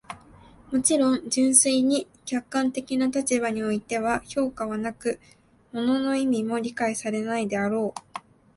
[0.71, 5.19] もちろん、純粋に客観的な立場においては評価はなく、
[5.73, 8.01] 物の意味も理解されないであろう。